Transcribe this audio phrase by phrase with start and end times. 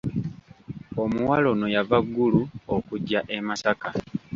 [1.03, 2.41] Omuwala ono yava Gulu
[2.75, 3.89] okujja e Masaka.